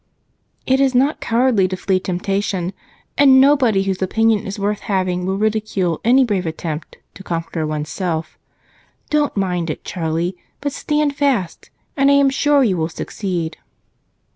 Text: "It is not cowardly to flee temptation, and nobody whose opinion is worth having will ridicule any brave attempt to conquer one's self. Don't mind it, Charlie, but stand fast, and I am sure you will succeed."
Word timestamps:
"It 0.65 0.79
is 0.79 0.95
not 0.95 1.21
cowardly 1.21 1.67
to 1.67 1.77
flee 1.77 1.99
temptation, 1.99 2.73
and 3.19 3.39
nobody 3.39 3.83
whose 3.83 4.01
opinion 4.01 4.47
is 4.47 4.57
worth 4.57 4.79
having 4.79 5.27
will 5.27 5.37
ridicule 5.37 6.01
any 6.03 6.23
brave 6.25 6.47
attempt 6.47 6.97
to 7.13 7.23
conquer 7.23 7.67
one's 7.67 7.89
self. 7.89 8.39
Don't 9.11 9.37
mind 9.37 9.69
it, 9.69 9.83
Charlie, 9.83 10.35
but 10.59 10.71
stand 10.71 11.15
fast, 11.15 11.69
and 11.95 12.09
I 12.09 12.15
am 12.15 12.31
sure 12.31 12.63
you 12.63 12.77
will 12.77 12.89
succeed." 12.89 13.57